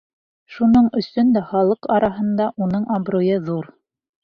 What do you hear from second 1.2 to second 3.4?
дә халыҡ араһында уның абруйы